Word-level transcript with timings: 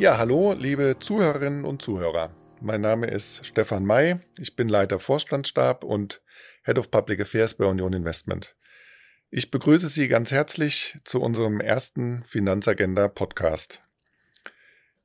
Ja, 0.00 0.16
hallo, 0.16 0.54
liebe 0.54 0.96
Zuhörerinnen 0.98 1.66
und 1.66 1.82
Zuhörer. 1.82 2.34
Mein 2.62 2.80
Name 2.80 3.08
ist 3.08 3.44
Stefan 3.44 3.84
May. 3.84 4.18
Ich 4.38 4.56
bin 4.56 4.66
Leiter 4.66 4.98
Vorstandsstab 4.98 5.84
und 5.84 6.22
Head 6.64 6.78
of 6.78 6.90
Public 6.90 7.20
Affairs 7.20 7.52
bei 7.52 7.66
Union 7.66 7.92
Investment. 7.92 8.56
Ich 9.28 9.50
begrüße 9.50 9.90
Sie 9.90 10.08
ganz 10.08 10.32
herzlich 10.32 10.98
zu 11.04 11.20
unserem 11.20 11.60
ersten 11.60 12.24
Finanzagenda 12.24 13.08
Podcast. 13.08 13.82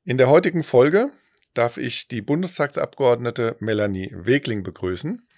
In 0.06 0.16
der 0.16 0.30
heutigen 0.30 0.62
Folge 0.62 1.10
darf 1.52 1.76
ich 1.76 2.08
die 2.08 2.22
Bundestagsabgeordnete 2.22 3.56
Melanie 3.60 4.10
Wegling 4.14 4.62
begrüßen. 4.62 5.28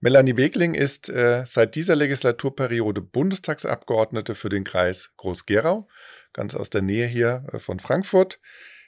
Melanie 0.00 0.36
Wegling 0.36 0.74
ist 0.74 1.08
äh, 1.08 1.44
seit 1.46 1.74
dieser 1.74 1.96
Legislaturperiode 1.96 3.00
Bundestagsabgeordnete 3.00 4.34
für 4.34 4.50
den 4.50 4.64
Kreis 4.64 5.14
Groß-Gerau, 5.16 5.88
ganz 6.34 6.54
aus 6.54 6.68
der 6.68 6.82
Nähe 6.82 7.06
hier 7.06 7.46
äh, 7.50 7.58
von 7.58 7.80
Frankfurt. 7.80 8.40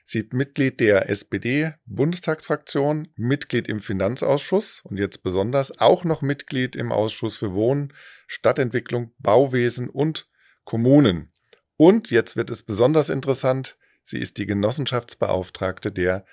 Sie 0.04 0.18
ist 0.18 0.32
Mitglied 0.32 0.80
der 0.80 1.08
SPD-Bundestagsfraktion, 1.08 3.08
Mitglied 3.16 3.68
im 3.68 3.80
Finanzausschuss 3.80 4.80
und 4.84 4.98
jetzt 4.98 5.22
besonders 5.22 5.78
auch 5.78 6.04
noch 6.04 6.22
Mitglied 6.22 6.76
im 6.76 6.92
Ausschuss 6.92 7.36
für 7.36 7.54
Wohnen, 7.54 7.92
Stadtentwicklung, 8.26 9.12
Bauwesen 9.18 9.88
und 9.88 10.28
Kommunen. 10.64 11.32
Und 11.76 12.10
jetzt 12.10 12.36
wird 12.36 12.50
es 12.50 12.62
besonders 12.62 13.08
interessant, 13.08 13.78
sie 14.04 14.18
ist 14.18 14.38
die 14.38 14.46
Genossenschaftsbeauftragte 14.46 15.92
der 15.92 16.24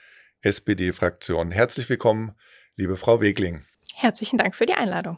SPD-Fraktion. 0.42 1.52
Herzlich 1.52 1.90
willkommen, 1.90 2.34
liebe 2.76 2.98
Frau 2.98 3.22
Wegling. 3.22 3.66
Herzlichen 3.98 4.38
Dank 4.38 4.56
für 4.56 4.66
die 4.66 4.74
Einladung. 4.74 5.18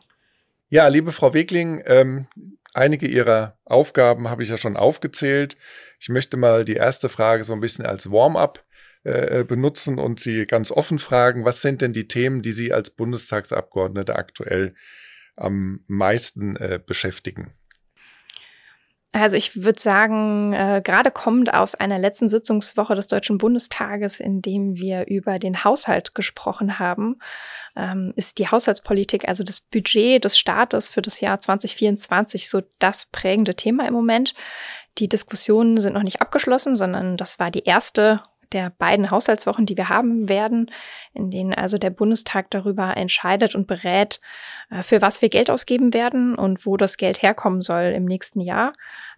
Ja, 0.69 0.87
liebe 0.87 1.11
Frau 1.11 1.33
Wegling, 1.33 1.83
ähm, 1.85 2.27
einige 2.73 3.07
Ihrer 3.07 3.57
Aufgaben 3.65 4.29
habe 4.29 4.43
ich 4.43 4.49
ja 4.49 4.57
schon 4.57 4.77
aufgezählt. 4.77 5.57
Ich 5.99 6.09
möchte 6.09 6.37
mal 6.37 6.65
die 6.65 6.75
erste 6.75 7.09
Frage 7.09 7.43
so 7.43 7.53
ein 7.53 7.59
bisschen 7.59 7.85
als 7.85 8.11
Warm-up 8.11 8.63
äh, 9.03 9.43
benutzen 9.43 9.99
und 9.99 10.19
Sie 10.19 10.45
ganz 10.45 10.71
offen 10.71 10.99
fragen, 10.99 11.45
was 11.45 11.61
sind 11.61 11.81
denn 11.81 11.93
die 11.93 12.07
Themen, 12.07 12.41
die 12.41 12.51
Sie 12.51 12.73
als 12.73 12.89
Bundestagsabgeordnete 12.91 14.15
aktuell 14.15 14.75
am 15.35 15.83
meisten 15.87 16.55
äh, 16.55 16.79
beschäftigen? 16.85 17.53
Also 19.13 19.35
ich 19.35 19.63
würde 19.63 19.79
sagen, 19.79 20.53
äh, 20.53 20.81
gerade 20.83 21.11
kommend 21.11 21.53
aus 21.53 21.75
einer 21.75 21.99
letzten 21.99 22.29
Sitzungswoche 22.29 22.95
des 22.95 23.07
Deutschen 23.07 23.37
Bundestages, 23.37 24.21
in 24.21 24.41
dem 24.41 24.77
wir 24.77 25.07
über 25.07 25.37
den 25.37 25.65
Haushalt 25.65 26.15
gesprochen 26.15 26.79
haben, 26.79 27.19
ähm, 27.75 28.13
ist 28.15 28.37
die 28.37 28.47
Haushaltspolitik, 28.47 29.27
also 29.27 29.43
das 29.43 29.61
Budget 29.61 30.23
des 30.23 30.37
Staates 30.37 30.89
für 30.89 31.01
das 31.01 31.21
Jahr 31.21 31.39
2024 31.39 32.49
so 32.49 32.61
das 32.79 33.05
prägende 33.11 33.55
Thema 33.55 33.87
im 33.87 33.93
Moment. 33.93 34.33
Die 34.97 35.07
Diskussionen 35.07 35.79
sind 35.79 35.93
noch 35.93 36.03
nicht 36.03 36.21
abgeschlossen, 36.21 36.75
sondern 36.75 37.17
das 37.17 37.39
war 37.39 37.51
die 37.51 37.63
erste 37.63 38.21
der 38.51 38.69
beiden 38.69 39.11
Haushaltswochen, 39.11 39.65
die 39.65 39.77
wir 39.77 39.89
haben 39.89 40.27
werden, 40.27 40.71
in 41.13 41.31
denen 41.31 41.53
also 41.53 41.77
der 41.77 41.89
Bundestag 41.89 42.49
darüber 42.51 42.97
entscheidet 42.97 43.55
und 43.55 43.67
berät, 43.67 44.19
äh, 44.69 44.81
für 44.81 45.01
was 45.01 45.21
wir 45.21 45.29
Geld 45.29 45.49
ausgeben 45.49 45.93
werden 45.93 46.35
und 46.35 46.65
wo 46.65 46.77
das 46.77 46.97
Geld 46.97 47.21
herkommen 47.21 47.61
soll 47.61 47.93
im 47.95 48.05
nächsten 48.05 48.41
Jahr. 48.41 48.73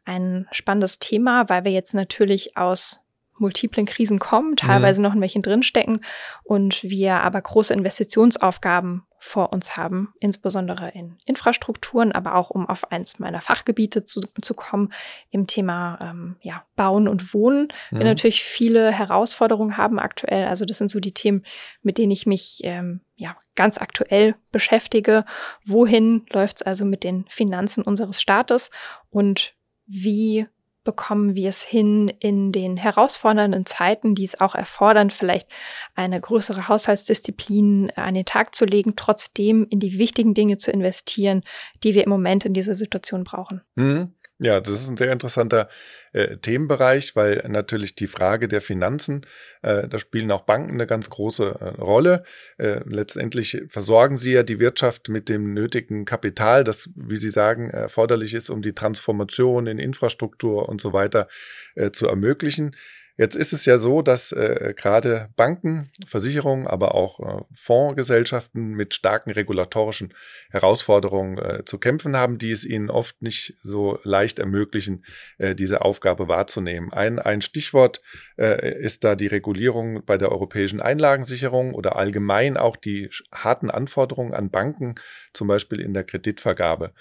Ein 0.05 0.47
spannendes 0.51 0.99
Thema, 0.99 1.49
weil 1.49 1.63
wir 1.63 1.71
jetzt 1.71 1.93
natürlich 1.93 2.57
aus 2.57 2.99
multiplen 3.37 3.85
Krisen 3.85 4.19
kommen, 4.19 4.55
teilweise 4.55 5.01
mhm. 5.01 5.07
noch 5.07 5.15
in 5.15 5.21
welchen 5.21 5.41
drinstecken 5.41 6.01
und 6.43 6.83
wir 6.83 7.21
aber 7.21 7.41
große 7.41 7.73
Investitionsaufgaben 7.73 9.03
vor 9.25 9.53
uns 9.53 9.77
haben, 9.77 10.13
insbesondere 10.19 10.89
in 10.89 11.15
Infrastrukturen, 11.25 12.11
aber 12.11 12.35
auch 12.35 12.49
um 12.49 12.67
auf 12.67 12.91
eins 12.91 13.19
meiner 13.19 13.39
Fachgebiete 13.39 14.03
zu, 14.03 14.19
zu 14.41 14.53
kommen, 14.53 14.91
im 15.31 15.47
Thema 15.47 15.97
ähm, 16.01 16.35
ja, 16.41 16.65
Bauen 16.75 17.07
und 17.07 17.33
Wohnen. 17.33 17.69
Mhm. 17.89 17.99
Wir 17.99 18.05
natürlich 18.05 18.43
viele 18.43 18.91
Herausforderungen 18.91 19.77
haben 19.77 19.97
aktuell. 19.97 20.45
Also 20.45 20.65
das 20.65 20.77
sind 20.77 20.91
so 20.91 20.99
die 20.99 21.13
Themen, 21.13 21.45
mit 21.81 21.97
denen 21.97 22.11
ich 22.11 22.25
mich 22.25 22.59
ähm, 22.65 22.99
ja 23.15 23.37
ganz 23.55 23.77
aktuell 23.77 24.35
beschäftige. 24.51 25.23
Wohin 25.63 26.25
läuft 26.29 26.57
es 26.57 26.61
also 26.63 26.83
mit 26.83 27.05
den 27.05 27.23
Finanzen 27.29 27.81
unseres 27.81 28.21
Staates 28.21 28.71
und 29.09 29.53
wie 29.85 30.47
bekommen 30.83 31.35
wir 31.35 31.49
es 31.49 31.63
hin, 31.63 32.09
in 32.19 32.51
den 32.51 32.77
herausfordernden 32.77 33.65
Zeiten, 33.65 34.15
die 34.15 34.25
es 34.25 34.39
auch 34.39 34.55
erfordern, 34.55 35.09
vielleicht 35.09 35.49
eine 35.95 36.19
größere 36.19 36.67
Haushaltsdisziplin 36.67 37.91
an 37.95 38.13
den 38.13 38.25
Tag 38.25 38.55
zu 38.55 38.65
legen, 38.65 38.95
trotzdem 38.95 39.67
in 39.69 39.79
die 39.79 39.97
wichtigen 39.99 40.33
Dinge 40.33 40.57
zu 40.57 40.71
investieren, 40.71 41.43
die 41.83 41.95
wir 41.95 42.03
im 42.03 42.09
Moment 42.09 42.45
in 42.45 42.53
dieser 42.53 42.75
Situation 42.75 43.23
brauchen. 43.23 43.61
Mhm. 43.75 44.13
Ja, 44.43 44.59
das 44.59 44.73
ist 44.81 44.89
ein 44.89 44.97
sehr 44.97 45.13
interessanter 45.13 45.69
äh, 46.11 46.35
Themenbereich, 46.35 47.15
weil 47.15 47.45
natürlich 47.47 47.95
die 47.95 48.07
Frage 48.07 48.49
der 48.49 48.59
Finanzen, 48.59 49.25
äh, 49.61 49.87
da 49.87 49.99
spielen 49.99 50.29
auch 50.31 50.41
Banken 50.41 50.73
eine 50.73 50.85
ganz 50.85 51.09
große 51.09 51.45
äh, 51.45 51.81
Rolle. 51.81 52.25
Äh, 52.57 52.81
letztendlich 52.85 53.63
versorgen 53.69 54.17
sie 54.17 54.33
ja 54.33 54.43
die 54.43 54.59
Wirtschaft 54.59 55.07
mit 55.07 55.29
dem 55.29 55.53
nötigen 55.53 56.03
Kapital, 56.03 56.65
das, 56.65 56.89
wie 56.93 57.15
Sie 57.15 57.29
sagen, 57.29 57.69
erforderlich 57.69 58.33
ist, 58.33 58.49
um 58.49 58.61
die 58.61 58.73
Transformation 58.73 59.65
in 59.65 59.79
Infrastruktur 59.79 60.67
und 60.67 60.81
so 60.81 60.91
weiter 60.91 61.29
äh, 61.75 61.91
zu 61.91 62.07
ermöglichen. 62.07 62.75
Jetzt 63.15 63.35
ist 63.35 63.53
es 63.53 63.65
ja 63.65 63.77
so, 63.77 64.01
dass 64.01 64.31
äh, 64.31 64.73
gerade 64.75 65.29
Banken, 65.35 65.91
Versicherungen, 66.07 66.65
aber 66.65 66.95
auch 66.95 67.19
äh, 67.19 67.43
Fondsgesellschaften 67.53 68.71
mit 68.71 68.95
starken 68.95 69.29
regulatorischen 69.29 70.15
Herausforderungen 70.49 71.37
äh, 71.37 71.63
zu 71.63 71.77
kämpfen 71.77 72.17
haben, 72.17 72.39
die 72.39 72.49
es 72.49 72.65
ihnen 72.65 72.89
oft 72.89 73.21
nicht 73.21 73.55
so 73.61 73.99
leicht 74.01 74.39
ermöglichen, 74.39 75.05
äh, 75.37 75.53
diese 75.53 75.81
Aufgabe 75.81 76.27
wahrzunehmen. 76.27 76.91
Ein, 76.91 77.19
ein 77.19 77.41
Stichwort 77.41 78.01
äh, 78.39 78.81
ist 78.81 79.03
da 79.03 79.15
die 79.15 79.27
Regulierung 79.27 80.03
bei 80.03 80.17
der 80.17 80.31
europäischen 80.31 80.81
Einlagensicherung 80.81 81.75
oder 81.75 81.95
allgemein 81.95 82.57
auch 82.57 82.75
die 82.75 83.11
harten 83.31 83.69
Anforderungen 83.69 84.33
an 84.33 84.49
Banken, 84.49 84.95
zum 85.33 85.47
Beispiel 85.47 85.81
in 85.81 85.93
der 85.93 86.03
Kreditvergabe. 86.03 86.93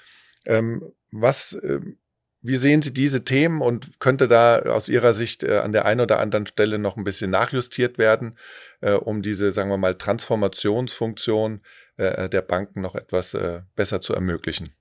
Ähm, 0.44 0.92
was 1.10 1.58
ähm, 1.62 1.98
wie 2.42 2.56
sehen 2.56 2.82
Sie 2.82 2.92
diese 2.92 3.24
Themen 3.24 3.60
und 3.60 4.00
könnte 4.00 4.28
da 4.28 4.58
aus 4.60 4.88
Ihrer 4.88 5.14
Sicht 5.14 5.42
äh, 5.42 5.58
an 5.58 5.72
der 5.72 5.84
einen 5.84 6.00
oder 6.00 6.18
anderen 6.18 6.46
Stelle 6.46 6.78
noch 6.78 6.96
ein 6.96 7.04
bisschen 7.04 7.30
nachjustiert 7.30 7.98
werden, 7.98 8.36
äh, 8.80 8.92
um 8.92 9.22
diese, 9.22 9.52
sagen 9.52 9.70
wir 9.70 9.78
mal, 9.78 9.96
Transformationsfunktion 9.96 11.62
äh, 11.96 12.28
der 12.28 12.42
Banken 12.42 12.80
noch 12.80 12.94
etwas 12.94 13.34
äh, 13.34 13.60
besser 13.76 14.00
zu 14.00 14.12
ermöglichen? 14.12 14.74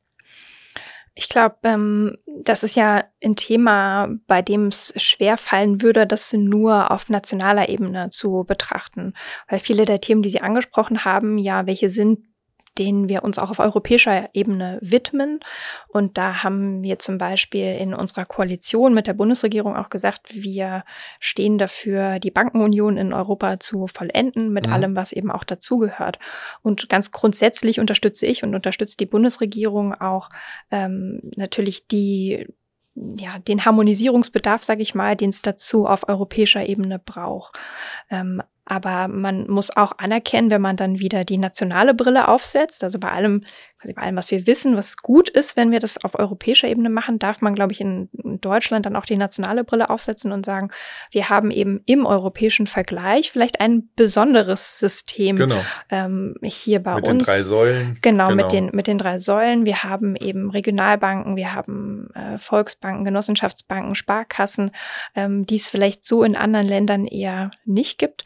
Ich 1.14 1.28
glaube, 1.28 1.58
ähm, 1.64 2.18
das 2.26 2.64
ist 2.64 2.76
ja 2.76 3.04
ein 3.24 3.36
Thema, 3.36 4.10
bei 4.28 4.42
dem 4.42 4.68
es 4.68 4.94
schwer 4.96 5.38
fallen 5.38 5.82
würde, 5.82 6.08
das 6.08 6.32
nur 6.32 6.90
auf 6.90 7.10
nationaler 7.10 7.68
Ebene 7.68 8.10
zu 8.10 8.46
betrachten. 8.48 9.14
Weil 9.50 9.60
viele 9.60 9.86
der 9.86 10.00
Themen, 10.00 10.24
die 10.24 10.30
Sie 10.30 10.42
angesprochen 10.42 11.04
haben, 11.04 11.38
ja, 11.38 11.66
welche 11.68 11.90
sind 11.90 12.20
denen 12.78 13.10
wir 13.10 13.24
uns 13.24 13.38
auch 13.38 13.50
auf 13.50 13.60
europäischer 13.60 14.30
Ebene 14.34 14.80
widmen. 14.82 15.40
Und 15.88 16.18
da 16.18 16.44
haben 16.44 16.82
wir 16.84 17.00
zum 17.00 17.18
Beispiel 17.18 17.76
in 17.76 17.94
unserer 17.94 18.26
Koalition 18.26 18.94
mit 18.94 19.08
der 19.08 19.14
Bundesregierung 19.14 19.76
auch 19.76 19.90
gesagt, 19.90 20.34
wir 20.34 20.84
stehen 21.20 21.58
dafür, 21.58 22.20
die 22.20 22.32
Bankenunion 22.32 22.98
in 22.98 23.14
Europa 23.14 23.60
zu 23.60 23.88
vollenden, 23.88 24.54
mit 24.54 24.68
mhm. 24.68 24.74
allem, 24.74 24.96
was 24.96 25.12
eben 25.12 25.32
auch 25.32 25.44
dazugehört. 25.44 26.20
Und 26.62 26.88
ganz 26.90 27.12
grundsätzlich 27.12 27.80
unterstütze 27.80 28.26
ich 28.26 28.44
und 28.44 28.56
unterstützt 28.56 29.00
die 29.00 29.06
Bundesregierung 29.06 29.94
auch 29.94 30.30
ähm, 30.72 31.20
natürlich 31.36 31.88
die 31.88 32.48
ja, 32.96 33.40
den 33.40 33.64
Harmonisierungsbedarf, 33.64 34.64
sage 34.64 34.82
ich 34.82 34.96
mal, 34.96 35.16
den 35.16 35.30
es 35.30 35.42
dazu 35.42 35.86
auf 35.86 36.10
europäischer 36.10 36.66
Ebene 36.66 37.00
braucht. 37.00 37.58
Ähm, 38.10 38.42
aber 38.66 39.08
man 39.08 39.48
muss 39.50 39.76
auch 39.76 39.94
anerkennen, 39.98 40.52
wenn 40.52 40.62
man 40.62 40.78
dann 40.78 41.00
wieder 41.00 41.26
die 41.26 41.38
nationale 41.38 41.94
Brille 41.94 42.28
aufsetzt, 42.28 42.84
also 42.84 43.00
bei 43.00 43.12
allem, 43.12 43.44
quasi 43.80 43.94
bei 43.94 44.04
allem, 44.04 44.16
was 44.16 44.30
wir 44.30 44.46
wissen, 44.46 44.78
was 44.78 44.98
gut 44.98 45.30
ist, 45.30 45.58
wenn 45.58 45.72
wir 45.72 45.80
das 45.80 46.04
auf 46.04 46.18
europäischer 46.18 46.68
Ebene 46.68 46.90
machen, 46.90 47.18
darf 47.18 47.42
man, 47.42 47.56
glaube 47.56 47.74
ich, 47.74 47.82
in, 47.82 48.10
Deutschland 48.42 48.86
dann 48.86 48.96
auch 48.96 49.06
die 49.06 49.18
nationale 49.18 49.64
Brille 49.64 49.90
aufsetzen 49.90 50.32
und 50.32 50.46
sagen, 50.46 50.72
wir 51.12 51.30
haben 51.30 51.52
eben 51.52 51.82
im 51.86 52.06
europäischen 52.06 52.68
Vergleich 52.68 53.32
vielleicht 53.32 53.60
ein 53.60 53.90
besonderes 53.96 54.80
System 54.80 55.36
genau. 55.36 55.62
ähm, 55.90 56.36
hier 56.44 56.82
bei 56.82 56.96
mit 56.96 57.08
uns. 57.08 57.12
Mit 57.14 57.20
den 57.20 57.26
drei 57.26 57.42
Säulen. 57.42 57.98
Genau, 58.02 58.30
genau, 58.30 58.44
Mit, 58.44 58.52
den, 58.52 58.70
mit 58.74 58.88
den 58.88 58.98
drei 58.98 59.18
Säulen. 59.18 59.66
Wir 59.66 59.84
haben 59.84 60.16
eben 60.16 60.50
Regionalbanken, 60.50 61.36
wir 61.36 61.54
haben 61.54 62.10
äh, 62.16 62.38
Volksbanken, 62.38 63.06
Genossenschaftsbanken, 63.06 63.96
Sparkassen, 63.96 64.72
ähm, 65.16 65.46
die 65.46 65.56
es 65.56 65.68
vielleicht 65.68 66.06
so 66.06 66.24
in 66.24 66.36
anderen 66.36 66.68
Ländern 66.68 67.06
eher 67.06 67.52
nicht 67.66 67.98
gibt. 67.98 68.24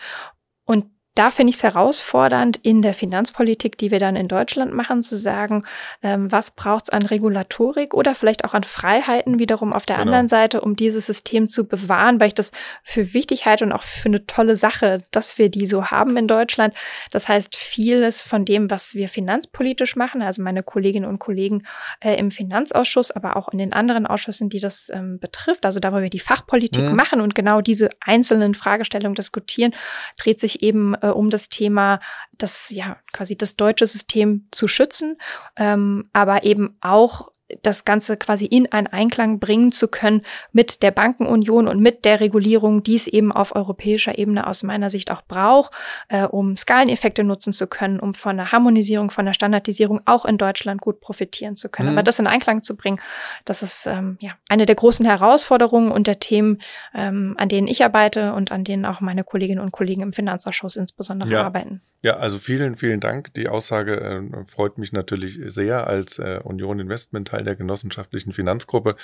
Und 0.65 0.94
da 1.15 1.31
finde 1.31 1.51
ich 1.51 1.55
es 1.55 1.63
herausfordernd, 1.63 2.57
in 2.57 2.81
der 2.81 2.93
Finanzpolitik, 2.93 3.77
die 3.77 3.89
wir 3.89 3.99
dann 3.99 4.17
in 4.17 4.27
Deutschland 4.27 4.73
machen, 4.73 5.01
zu 5.01 5.15
sagen, 5.15 5.63
ähm, 6.03 6.29
was 6.29 6.51
braucht 6.51 6.85
es 6.85 6.89
an 6.89 7.03
Regulatorik 7.03 7.93
oder 7.93 8.15
vielleicht 8.15 8.43
auch 8.43 8.53
an 8.53 8.65
Freiheiten 8.65 9.39
wiederum 9.39 9.71
auf 9.71 9.85
der 9.85 9.95
genau. 9.95 10.07
anderen 10.07 10.27
Seite, 10.27 10.59
um 10.59 10.75
dieses 10.75 11.05
System 11.05 11.47
zu 11.47 11.65
bewahren, 11.67 12.19
weil 12.19 12.27
ich 12.27 12.33
das 12.33 12.51
für 12.83 13.13
wichtig 13.13 13.45
halte 13.45 13.63
und 13.63 13.71
auch 13.71 13.83
für 13.83 14.09
eine 14.09 14.25
tolle 14.25 14.57
Sache, 14.57 14.99
dass 15.11 15.37
wir 15.37 15.49
die 15.49 15.65
so 15.65 15.85
haben 15.85 16.17
in 16.17 16.27
Deutschland. 16.27 16.73
Das 17.11 17.29
heißt, 17.29 17.55
vieles 17.55 18.21
von 18.21 18.43
dem, 18.43 18.69
was 18.69 18.93
wir 18.95 19.07
finanzpolitisch 19.07 19.95
machen, 19.95 20.21
also 20.21 20.41
meine 20.41 20.63
Kolleginnen 20.63 21.09
und 21.09 21.19
Kollegen 21.19 21.63
äh, 22.01 22.15
im 22.15 22.29
Finanzausschuss, 22.29 23.11
aber 23.11 23.37
auch 23.37 23.47
in 23.49 23.57
den 23.57 23.71
anderen 23.71 24.05
Ausschüssen, 24.05 24.49
die 24.49 24.59
das 24.59 24.91
ähm, 24.93 25.17
betrifft, 25.19 25.65
also 25.65 25.79
da, 25.79 25.93
wo 25.93 26.01
wir 26.01 26.09
die 26.09 26.19
Fachpolitik 26.19 26.83
mhm. 26.83 26.95
machen 26.95 27.21
und 27.21 27.35
genau 27.35 27.61
diese 27.61 27.89
einzelnen 28.01 28.53
Fragestellungen 28.53 29.15
diskutieren, 29.15 29.73
dreht 30.17 30.41
sich 30.41 30.61
eben 30.61 30.93
äh, 31.05 31.09
um 31.09 31.29
das 31.29 31.49
Thema, 31.49 31.99
das 32.33 32.69
ja 32.69 32.97
quasi 33.13 33.37
das 33.37 33.55
deutsche 33.55 33.85
System 33.85 34.47
zu 34.51 34.67
schützen, 34.67 35.17
ähm, 35.55 36.09
aber 36.13 36.43
eben 36.43 36.77
auch 36.81 37.29
das 37.61 37.85
Ganze 37.85 38.17
quasi 38.17 38.45
in 38.45 38.71
einen 38.71 38.87
Einklang 38.87 39.39
bringen 39.39 39.71
zu 39.71 39.87
können 39.87 40.23
mit 40.51 40.81
der 40.81 40.91
Bankenunion 40.91 41.67
und 41.67 41.79
mit 41.79 42.03
der 42.03 42.19
Regulierung, 42.19 42.81
die 42.81 42.95
es 42.95 43.07
eben 43.07 43.31
auf 43.31 43.55
europäischer 43.55 44.17
Ebene 44.17 44.47
aus 44.47 44.63
meiner 44.63 44.89
Sicht 44.89 45.11
auch 45.11 45.21
braucht, 45.21 45.71
äh, 46.09 46.23
um 46.23 46.57
Skaleneffekte 46.57 47.23
nutzen 47.23 47.53
zu 47.53 47.67
können, 47.67 47.99
um 47.99 48.15
von 48.15 48.37
der 48.37 48.51
Harmonisierung, 48.51 49.11
von 49.11 49.25
der 49.25 49.33
Standardisierung 49.33 50.01
auch 50.05 50.25
in 50.25 50.37
Deutschland 50.37 50.81
gut 50.81 51.01
profitieren 51.01 51.55
zu 51.55 51.69
können. 51.69 51.89
Mhm. 51.89 51.97
Aber 51.97 52.03
das 52.03 52.17
in 52.17 52.27
Einklang 52.27 52.63
zu 52.63 52.75
bringen, 52.75 52.99
das 53.45 53.61
ist 53.61 53.85
ähm, 53.85 54.17
ja 54.19 54.31
eine 54.49 54.65
der 54.65 54.75
großen 54.75 55.05
Herausforderungen 55.05 55.91
und 55.91 56.07
der 56.07 56.19
Themen, 56.19 56.61
ähm, 56.95 57.35
an 57.37 57.49
denen 57.49 57.67
ich 57.67 57.83
arbeite 57.83 58.33
und 58.33 58.51
an 58.51 58.63
denen 58.63 58.85
auch 58.85 59.01
meine 59.01 59.23
Kolleginnen 59.23 59.61
und 59.61 59.71
Kollegen 59.71 60.01
im 60.01 60.13
Finanzausschuss 60.13 60.77
insbesondere 60.77 61.29
ja. 61.29 61.43
arbeiten. 61.43 61.81
Ja, 62.05 62.17
also 62.17 62.37
vielen, 62.37 62.75
vielen 62.75 62.99
Dank. 62.99 63.33
Die 63.33 63.47
Aussage 63.47 63.99
äh, 63.99 64.45
freut 64.45 64.77
mich 64.77 64.93
natürlich 64.93 65.39
sehr 65.47 65.87
als 65.87 66.19
äh, 66.19 66.39
Union 66.43 66.79
Investment 66.79 67.31
Teil 67.35 67.43
der 67.43 67.55
genossenschaftlichen 67.55 68.33
Finanzgruppe. 68.33 68.95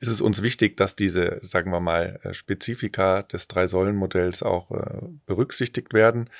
Ist 0.00 0.08
es 0.08 0.20
uns 0.20 0.42
wichtig, 0.42 0.76
dass 0.76 0.96
diese, 0.96 1.40
sagen 1.42 1.70
wir 1.70 1.80
mal, 1.80 2.20
äh, 2.22 2.34
Spezifika 2.34 3.22
des 3.22 3.48
Drei-Säulen-Modells 3.48 4.42
auch 4.42 4.70
äh, 4.70 5.00
berücksichtigt 5.26 5.92
werden. 5.92 6.30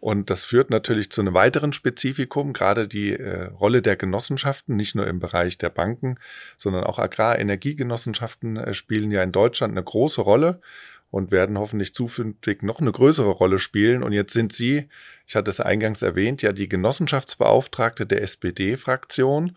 Und 0.00 0.30
das 0.30 0.42
führt 0.42 0.70
natürlich 0.70 1.10
zu 1.12 1.20
einem 1.20 1.34
weiteren 1.34 1.72
Spezifikum, 1.72 2.52
gerade 2.52 2.88
die 2.88 3.12
äh, 3.12 3.44
Rolle 3.44 3.82
der 3.82 3.96
Genossenschaften, 3.96 4.76
nicht 4.76 4.96
nur 4.96 5.06
im 5.06 5.20
Bereich 5.20 5.58
der 5.58 5.70
Banken, 5.70 6.16
sondern 6.58 6.84
auch 6.84 6.98
Agrarenergiegenossenschaften 6.98 8.56
äh, 8.56 8.74
spielen 8.74 9.12
ja 9.12 9.22
in 9.22 9.32
Deutschland 9.32 9.72
eine 9.72 9.84
große 9.84 10.20
Rolle 10.20 10.60
und 11.12 11.30
werden 11.30 11.58
hoffentlich 11.58 11.94
zukünftig 11.94 12.62
noch 12.62 12.80
eine 12.80 12.90
größere 12.90 13.30
Rolle 13.30 13.58
spielen. 13.58 14.02
Und 14.02 14.12
jetzt 14.12 14.32
sind 14.32 14.52
Sie, 14.52 14.88
ich 15.26 15.36
hatte 15.36 15.50
es 15.50 15.60
eingangs 15.60 16.02
erwähnt, 16.02 16.42
ja 16.42 16.52
die 16.52 16.68
Genossenschaftsbeauftragte 16.68 18.06
der 18.06 18.22
SPD-Fraktion. 18.22 19.56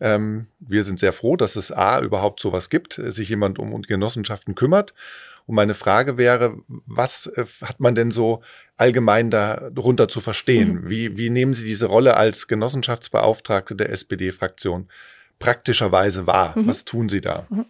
Ähm, 0.00 0.46
wir 0.58 0.84
sind 0.84 0.98
sehr 0.98 1.12
froh, 1.12 1.36
dass 1.36 1.56
es 1.56 1.72
A 1.72 2.00
überhaupt 2.00 2.40
sowas 2.40 2.70
gibt, 2.70 3.00
sich 3.06 3.28
jemand 3.28 3.58
um 3.58 3.82
Genossenschaften 3.82 4.54
kümmert. 4.54 4.94
Und 5.46 5.54
meine 5.54 5.74
Frage 5.74 6.18
wäre, 6.18 6.58
was 6.68 7.26
äh, 7.26 7.44
hat 7.62 7.80
man 7.80 7.94
denn 7.94 8.10
so 8.10 8.42
allgemein 8.76 9.30
darunter 9.30 10.08
zu 10.08 10.20
verstehen? 10.20 10.82
Mhm. 10.82 10.90
Wie, 10.90 11.16
wie 11.16 11.30
nehmen 11.30 11.54
Sie 11.54 11.66
diese 11.66 11.86
Rolle 11.86 12.16
als 12.16 12.48
Genossenschaftsbeauftragte 12.48 13.74
der 13.74 13.90
SPD-Fraktion 13.90 14.88
praktischerweise 15.38 16.26
wahr? 16.26 16.58
Mhm. 16.58 16.66
Was 16.66 16.84
tun 16.84 17.08
Sie 17.08 17.20
da? 17.20 17.46
Mhm. 17.48 17.66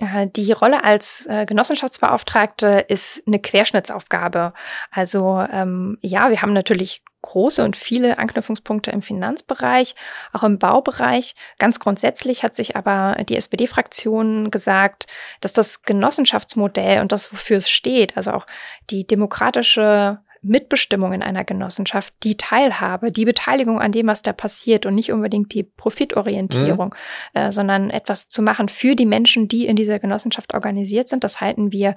Die 0.00 0.52
Rolle 0.52 0.82
als 0.82 1.24
äh, 1.26 1.46
Genossenschaftsbeauftragte 1.46 2.84
ist 2.88 3.22
eine 3.26 3.38
Querschnittsaufgabe. 3.38 4.52
Also 4.90 5.44
ähm, 5.50 5.98
ja, 6.00 6.30
wir 6.30 6.42
haben 6.42 6.52
natürlich 6.52 7.02
große 7.22 7.64
und 7.64 7.74
viele 7.74 8.18
Anknüpfungspunkte 8.18 8.90
im 8.90 9.00
Finanzbereich, 9.00 9.94
auch 10.32 10.42
im 10.42 10.58
Baubereich. 10.58 11.34
Ganz 11.58 11.80
grundsätzlich 11.80 12.42
hat 12.42 12.54
sich 12.54 12.76
aber 12.76 13.16
die 13.26 13.36
SPD-Fraktion 13.36 14.50
gesagt, 14.50 15.06
dass 15.40 15.54
das 15.54 15.82
Genossenschaftsmodell 15.82 17.00
und 17.00 17.12
das, 17.12 17.32
wofür 17.32 17.58
es 17.58 17.70
steht, 17.70 18.16
also 18.16 18.32
auch 18.32 18.46
die 18.90 19.06
demokratische 19.06 20.18
Mitbestimmung 20.44 21.12
in 21.12 21.22
einer 21.22 21.44
Genossenschaft, 21.44 22.14
die 22.22 22.36
Teilhabe, 22.36 23.10
die 23.10 23.24
Beteiligung 23.24 23.80
an 23.80 23.92
dem, 23.92 24.06
was 24.06 24.22
da 24.22 24.32
passiert 24.32 24.86
und 24.86 24.94
nicht 24.94 25.10
unbedingt 25.12 25.52
die 25.54 25.62
Profitorientierung, 25.62 26.94
mhm. 27.34 27.40
äh, 27.40 27.50
sondern 27.50 27.90
etwas 27.90 28.28
zu 28.28 28.42
machen 28.42 28.68
für 28.68 28.94
die 28.94 29.06
Menschen, 29.06 29.48
die 29.48 29.66
in 29.66 29.76
dieser 29.76 29.98
Genossenschaft 29.98 30.54
organisiert 30.54 31.08
sind. 31.08 31.24
Das 31.24 31.40
halten 31.40 31.72
wir 31.72 31.96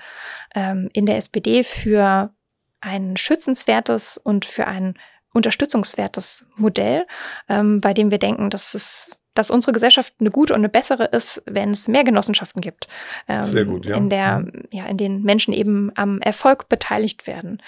ähm, 0.56 0.90
in 0.94 1.06
der 1.06 1.18
SPD 1.18 1.64
für 1.64 2.34
ein 2.80 3.18
schützenswertes 3.18 4.18
und 4.18 4.46
für 4.46 4.68
ein 4.68 4.96
unterstützungswertes 5.34 6.46
Modell, 6.56 7.06
ähm, 7.50 7.82
bei 7.82 7.94
dem 7.94 8.12
wir 8.12 8.18
denken, 8.18 8.50
dass 8.50 8.74
es 8.74 9.17
dass 9.38 9.52
unsere 9.52 9.72
Gesellschaft 9.72 10.14
eine 10.20 10.32
gute 10.32 10.54
und 10.54 10.60
eine 10.60 10.70
bessere 10.70 11.06
ist, 11.06 11.44
wenn 11.46 11.72
es 11.72 11.88
mehr 11.88 12.04
Genossenschaften 12.04 12.62
gibt. 12.62 12.88
Ähm, 13.28 13.44
Sehr 13.44 13.66
gut, 13.66 13.86
ja. 13.86 13.96
In 13.96 14.10
der, 14.10 14.40
mhm. 14.40 14.64
ja, 14.72 14.86
in 14.86 14.98
denen 14.98 15.24
Menschen 15.24 15.54
eben 15.54 15.92
am 15.96 16.20
Erfolg 16.22 16.70
beteiligt 16.70 17.28
werden. 17.28 17.62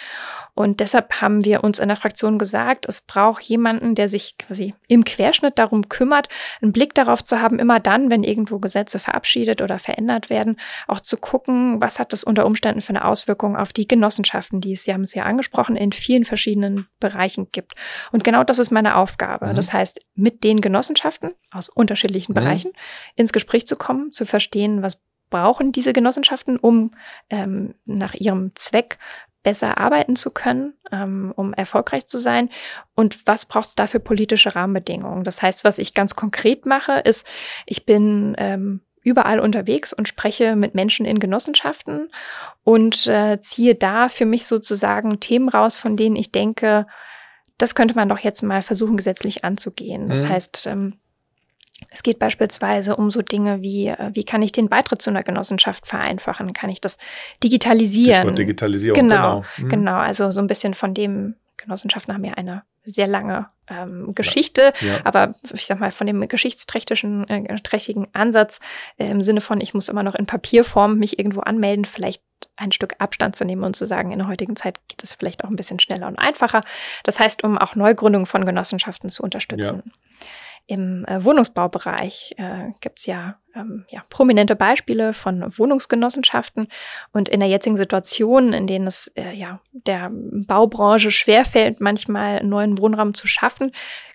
Und 0.55 0.79
deshalb 0.79 1.21
haben 1.21 1.45
wir 1.45 1.63
uns 1.63 1.79
in 1.79 1.87
der 1.87 1.97
Fraktion 1.97 2.37
gesagt, 2.37 2.85
es 2.87 3.01
braucht 3.01 3.43
jemanden, 3.43 3.95
der 3.95 4.09
sich 4.09 4.37
quasi 4.37 4.73
im 4.87 5.03
Querschnitt 5.03 5.57
darum 5.59 5.89
kümmert, 5.89 6.27
einen 6.61 6.71
Blick 6.71 6.93
darauf 6.95 7.23
zu 7.23 7.41
haben, 7.41 7.59
immer 7.59 7.79
dann, 7.79 8.09
wenn 8.09 8.23
irgendwo 8.23 8.59
Gesetze 8.59 8.99
verabschiedet 8.99 9.61
oder 9.61 9.79
verändert 9.79 10.29
werden, 10.29 10.57
auch 10.87 10.99
zu 10.99 11.17
gucken, 11.17 11.81
was 11.81 11.99
hat 11.99 12.13
das 12.13 12.23
unter 12.23 12.45
Umständen 12.45 12.81
für 12.81 12.89
eine 12.89 13.05
Auswirkung 13.05 13.55
auf 13.55 13.73
die 13.73 13.87
Genossenschaften, 13.87 14.61
die 14.61 14.73
es, 14.73 14.83
Sie 14.83 14.93
haben 14.93 15.03
es 15.03 15.13
ja 15.13 15.23
angesprochen, 15.23 15.75
in 15.75 15.91
vielen 15.91 16.25
verschiedenen 16.25 16.87
Bereichen 16.99 17.47
gibt. 17.51 17.73
Und 18.11 18.23
genau 18.23 18.43
das 18.43 18.59
ist 18.59 18.71
meine 18.71 18.95
Aufgabe. 18.95 19.47
Mhm. 19.47 19.55
Das 19.55 19.71
heißt, 19.71 20.01
mit 20.15 20.43
den 20.43 20.61
Genossenschaften 20.61 21.31
aus 21.59 21.69
unterschiedlichen 21.69 22.31
mhm. 22.31 22.35
Bereichen 22.35 22.71
ins 23.15 23.31
Gespräch 23.31 23.67
zu 23.67 23.75
kommen, 23.75 24.11
zu 24.11 24.25
verstehen, 24.25 24.81
was 24.81 25.03
brauchen 25.29 25.71
diese 25.71 25.93
Genossenschaften, 25.93 26.57
um 26.57 26.91
ähm, 27.29 27.75
nach 27.85 28.15
ihrem 28.15 28.51
Zweck 28.55 28.97
besser 29.43 29.77
arbeiten 29.77 30.15
zu 30.15 30.31
können, 30.31 30.73
ähm, 30.91 31.31
um 31.35 31.53
erfolgreich 31.53 32.05
zu 32.07 32.17
sein 32.17 32.49
und 32.95 33.25
was 33.25 33.45
braucht 33.45 33.67
es 33.67 33.75
dafür 33.75 33.99
politische 33.99 34.55
Rahmenbedingungen. 34.55 35.23
Das 35.23 35.41
heißt, 35.41 35.63
was 35.63 35.77
ich 35.79 35.93
ganz 35.93 36.15
konkret 36.15 36.65
mache, 36.65 36.93
ist, 36.99 37.27
ich 37.65 37.85
bin 37.85 38.35
ähm, 38.37 38.81
überall 39.01 39.39
unterwegs 39.39 39.93
und 39.93 40.07
spreche 40.07 40.55
mit 40.55 40.75
Menschen 40.75 41.05
in 41.05 41.19
Genossenschaften 41.19 42.11
und 42.63 43.07
äh, 43.07 43.39
ziehe 43.39 43.75
da 43.75 44.09
für 44.09 44.25
mich 44.25 44.45
sozusagen 44.45 45.19
Themen 45.21 45.47
raus, 45.47 45.77
von 45.77 45.95
denen 45.95 46.17
ich 46.17 46.31
denke, 46.31 46.85
das 47.57 47.75
könnte 47.75 47.95
man 47.95 48.09
doch 48.09 48.19
jetzt 48.19 48.41
mal 48.41 48.61
versuchen, 48.61 48.97
gesetzlich 48.97 49.45
anzugehen. 49.45 50.09
Das 50.09 50.23
mhm. 50.23 50.29
heißt, 50.29 50.67
ähm, 50.67 50.93
es 51.89 52.03
geht 52.03 52.19
beispielsweise 52.19 52.95
um 52.95 53.09
so 53.09 53.21
Dinge 53.21 53.61
wie, 53.61 53.87
äh, 53.87 54.11
wie 54.13 54.23
kann 54.23 54.41
ich 54.41 54.51
den 54.51 54.69
Beitritt 54.69 55.01
zu 55.01 55.09
einer 55.09 55.23
Genossenschaft 55.23 55.87
vereinfachen? 55.87 56.53
Kann 56.53 56.69
ich 56.69 56.81
das 56.81 56.97
digitalisieren? 57.43 58.35
Digitalisierung, 58.35 58.99
genau. 58.99 59.15
Genau, 59.15 59.45
mhm. 59.57 59.69
genau. 59.69 59.97
Also 59.97 60.31
so 60.31 60.41
ein 60.41 60.47
bisschen 60.47 60.73
von 60.73 60.93
dem, 60.93 61.35
Genossenschaften 61.59 62.13
haben 62.13 62.23
ja 62.23 62.33
eine 62.33 62.63
sehr 62.83 63.07
lange 63.07 63.47
ähm, 63.67 64.15
Geschichte, 64.15 64.73
ja, 64.81 64.99
aber 65.03 65.35
ich 65.53 65.67
sag 65.67 65.79
mal, 65.79 65.91
von 65.91 66.07
dem 66.07 66.27
geschichtsträchtigen 66.27 67.25
äh, 67.27 68.07
Ansatz 68.13 68.59
äh, 68.97 69.11
im 69.11 69.21
Sinne 69.21 69.41
von, 69.41 69.61
ich 69.61 69.75
muss 69.75 69.89
immer 69.89 70.01
noch 70.01 70.15
in 70.15 70.25
Papierform 70.25 70.97
mich 70.97 71.19
irgendwo 71.19 71.41
anmelden, 71.41 71.85
vielleicht 71.85 72.23
ein 72.55 72.71
Stück 72.71 72.95
Abstand 72.97 73.35
zu 73.35 73.45
nehmen 73.45 73.63
und 73.63 73.75
zu 73.75 73.85
sagen, 73.85 74.11
in 74.11 74.19
der 74.19 74.27
heutigen 74.27 74.55
Zeit 74.55 74.79
geht 74.87 75.03
es 75.03 75.13
vielleicht 75.13 75.43
auch 75.43 75.49
ein 75.49 75.55
bisschen 75.55 75.79
schneller 75.79 76.07
und 76.07 76.17
einfacher. 76.17 76.63
Das 77.03 77.19
heißt, 77.19 77.43
um 77.43 77.57
auch 77.57 77.75
Neugründungen 77.75 78.25
von 78.25 78.45
Genossenschaften 78.45 79.09
zu 79.09 79.21
unterstützen. 79.21 79.83
Ja. 79.85 79.91
Im 80.69 81.03
äh, 81.05 81.23
Wohnungsbaubereich 81.23 82.35
äh, 82.37 82.73
gibt 82.79 82.99
es 82.99 83.07
ja, 83.07 83.39
ähm, 83.55 83.85
ja 83.89 84.03
prominente 84.07 84.55
Beispiele 84.55 85.13
von 85.13 85.51
Wohnungsgenossenschaften. 85.57 86.67
Und 87.11 87.27
in 87.27 87.39
der 87.39 87.49
jetzigen 87.49 87.75
Situation, 87.75 88.53
in 88.53 88.67
denen 88.67 88.85
es 88.85 89.07
äh, 89.15 89.33
ja 89.33 89.61
der 89.71 90.11
Baubranche 90.13 91.09
schwerfällt, 91.09 91.81
manchmal 91.81 92.43
neuen 92.43 92.77
Wohnraum 92.77 93.15
zu 93.15 93.25
schaffen, 93.25 93.71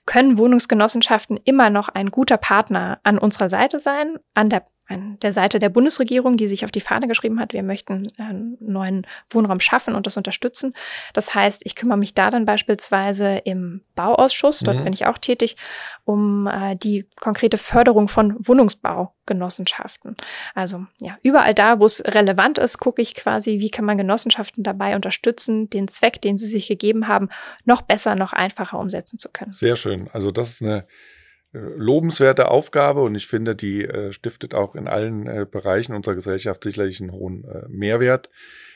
können 0.06 0.38
Wohnungsgenossenschaften 0.38 1.40
immer 1.42 1.70
noch 1.70 1.88
ein 1.88 2.12
guter 2.12 2.36
Partner 2.36 3.00
an 3.02 3.18
unserer 3.18 3.50
Seite 3.50 3.80
sein, 3.80 4.20
an 4.34 4.48
der 4.48 4.64
an 4.86 5.18
der 5.20 5.32
Seite 5.32 5.58
der 5.58 5.70
Bundesregierung, 5.70 6.36
die 6.36 6.46
sich 6.46 6.64
auf 6.64 6.70
die 6.70 6.80
Fahne 6.80 7.08
geschrieben 7.08 7.40
hat, 7.40 7.54
wir 7.54 7.62
möchten 7.62 8.12
einen 8.18 8.54
äh, 8.54 8.56
neuen 8.60 9.06
Wohnraum 9.30 9.60
schaffen 9.60 9.94
und 9.94 10.06
das 10.06 10.16
unterstützen. 10.16 10.74
Das 11.14 11.34
heißt, 11.34 11.62
ich 11.64 11.74
kümmere 11.74 11.96
mich 11.96 12.12
da 12.14 12.30
dann 12.30 12.44
beispielsweise 12.44 13.36
im 13.44 13.82
Bauausschuss, 13.94 14.60
dort 14.60 14.78
mhm. 14.78 14.84
bin 14.84 14.92
ich 14.92 15.06
auch 15.06 15.16
tätig, 15.16 15.56
um 16.04 16.46
äh, 16.46 16.76
die 16.76 17.06
konkrete 17.16 17.56
Förderung 17.56 18.08
von 18.08 18.36
Wohnungsbaugenossenschaften. 18.38 20.16
Also 20.54 20.84
ja, 21.00 21.16
überall 21.22 21.54
da, 21.54 21.80
wo 21.80 21.86
es 21.86 22.04
relevant 22.04 22.58
ist, 22.58 22.78
gucke 22.78 23.00
ich 23.00 23.14
quasi, 23.14 23.60
wie 23.60 23.70
kann 23.70 23.86
man 23.86 23.96
Genossenschaften 23.96 24.62
dabei 24.64 24.96
unterstützen, 24.96 25.70
den 25.70 25.88
Zweck, 25.88 26.20
den 26.20 26.36
sie 26.36 26.46
sich 26.46 26.68
gegeben 26.68 27.08
haben, 27.08 27.30
noch 27.64 27.82
besser, 27.82 28.16
noch 28.16 28.34
einfacher 28.34 28.78
umsetzen 28.78 29.18
zu 29.18 29.30
können. 29.30 29.50
Sehr 29.50 29.76
schön. 29.76 30.10
Also 30.12 30.30
das 30.30 30.50
ist 30.50 30.62
eine 30.62 30.86
lobenswerte 31.54 32.50
Aufgabe 32.50 33.02
und 33.02 33.14
ich 33.14 33.28
finde, 33.28 33.54
die 33.54 33.84
äh, 33.84 34.12
stiftet 34.12 34.54
auch 34.54 34.74
in 34.74 34.88
allen 34.88 35.26
äh, 35.26 35.46
Bereichen 35.48 35.94
unserer 35.94 36.16
Gesellschaft 36.16 36.64
sicherlich 36.64 37.00
einen 37.00 37.12
hohen 37.12 37.44
äh, 37.44 37.68
Mehrwert. 37.68 38.28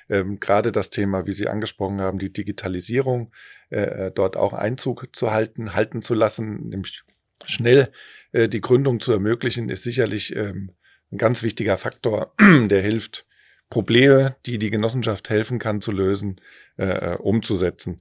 ähm, 0.08 0.38
gerade 0.38 0.70
das 0.70 0.90
Thema, 0.90 1.26
wie 1.26 1.32
Sie 1.32 1.48
angesprochen 1.48 2.00
haben, 2.00 2.18
die 2.18 2.32
Digitalisierung 2.32 3.32
äh, 3.70 4.06
äh 4.06 4.12
dort 4.14 4.36
auch 4.36 4.52
Einzug 4.52 5.08
zu 5.12 5.32
halten, 5.32 5.74
halten 5.74 6.02
zu 6.02 6.14
lassen, 6.14 6.68
nämlich 6.68 7.02
schnell 7.44 7.90
äh, 8.32 8.48
die 8.48 8.60
Gründung 8.60 9.00
zu 9.00 9.12
ermöglichen, 9.12 9.70
ist 9.70 9.82
sicherlich 9.82 10.34
ähm, 10.36 10.70
ein 11.10 11.18
ganz 11.18 11.42
wichtiger 11.42 11.76
Faktor, 11.76 12.32
der 12.40 12.80
hilft, 12.80 13.26
Probleme, 13.70 14.36
die 14.46 14.56
die 14.56 14.70
Genossenschaft 14.70 15.28
helfen 15.28 15.58
kann 15.58 15.82
zu 15.82 15.92
lösen, 15.92 16.40
umzusetzen. 17.18 18.00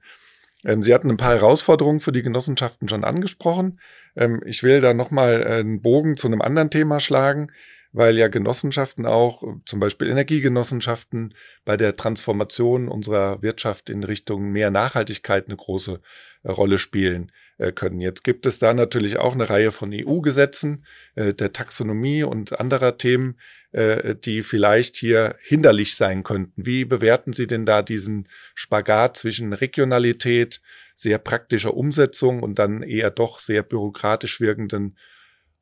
Ähm, 0.64 0.84
Sie 0.84 0.94
hatten 0.94 1.10
ein 1.10 1.18
paar 1.18 1.34
Herausforderungen 1.34 2.00
für 2.00 2.12
die 2.12 2.22
Genossenschaften 2.22 2.90
schon 2.90 3.04
angesprochen. 3.04 3.80
Ähm, 4.18 4.42
ich 4.46 4.64
will 4.64 4.82
da 4.82 4.94
nochmal 4.94 5.46
einen 5.46 5.82
Bogen 5.82 6.18
zu 6.18 6.28
einem 6.28 6.42
anderen 6.42 6.70
Thema 6.70 7.00
schlagen, 7.00 7.52
weil 7.94 8.18
ja 8.18 8.28
Genossenschaften 8.28 9.06
auch, 9.06 9.44
zum 9.66 9.80
Beispiel 9.80 10.10
Energiegenossenschaften, 10.10 11.34
bei 11.64 11.78
der 11.78 11.96
Transformation 11.96 12.90
unserer 12.90 13.42
Wirtschaft 13.42 13.90
in 13.90 14.04
Richtung 14.04 14.52
mehr 14.52 14.72
Nachhaltigkeit 14.72 15.46
eine 15.48 15.56
große 15.56 16.02
äh, 16.44 16.52
Rolle 16.52 16.80
spielen. 16.80 17.32
Äh, 17.60 17.72
können. 17.72 18.02
Jetzt 18.02 18.24
gibt 18.24 18.46
es 18.46 18.60
da 18.60 18.72
natürlich 18.76 19.18
auch 19.18 19.34
eine 19.34 19.50
Reihe 19.50 19.72
von 19.72 19.92
EU-Gesetzen, 19.92 20.86
äh, 21.16 21.34
der 21.34 21.54
Taxonomie 21.54 22.22
und 22.22 22.60
anderer 22.60 23.00
Themen, 23.00 23.40
äh, 23.72 24.14
die 24.14 24.44
vielleicht 24.44 24.96
hier 24.96 25.36
hinderlich 25.42 25.96
sein 25.96 26.22
könnten. 26.22 26.68
Wie 26.68 26.86
bewerten 26.86 27.34
Sie 27.34 27.48
denn 27.48 27.66
da 27.66 27.82
diesen 27.82 28.30
Spagat 28.54 29.18
zwischen 29.18 29.54
Regionalität, 29.54 30.62
sehr 30.98 31.20
praktischer 31.20 31.76
Umsetzung 31.76 32.42
und 32.42 32.58
dann 32.58 32.82
eher 32.82 33.12
doch 33.12 33.40
sehr 33.40 33.62
bürokratisch 33.62 34.42
wirkenden 34.42 34.98